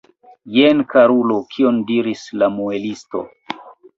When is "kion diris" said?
1.51-2.23